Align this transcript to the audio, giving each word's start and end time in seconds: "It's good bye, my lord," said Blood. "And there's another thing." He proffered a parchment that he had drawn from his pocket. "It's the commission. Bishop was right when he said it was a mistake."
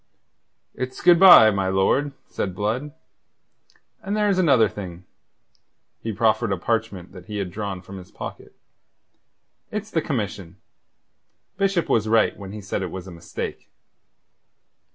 "It's 0.73 0.99
good 0.99 1.19
bye, 1.19 1.51
my 1.51 1.67
lord," 1.67 2.13
said 2.25 2.55
Blood. 2.55 2.91
"And 4.01 4.17
there's 4.17 4.39
another 4.39 4.67
thing." 4.67 5.05
He 6.01 6.11
proffered 6.11 6.51
a 6.51 6.57
parchment 6.57 7.11
that 7.11 7.27
he 7.27 7.37
had 7.37 7.51
drawn 7.51 7.83
from 7.83 7.99
his 7.99 8.09
pocket. 8.09 8.55
"It's 9.69 9.91
the 9.91 10.01
commission. 10.01 10.57
Bishop 11.57 11.87
was 11.87 12.07
right 12.09 12.35
when 12.35 12.51
he 12.51 12.61
said 12.61 12.81
it 12.81 12.89
was 12.89 13.05
a 13.05 13.11
mistake." 13.11 13.69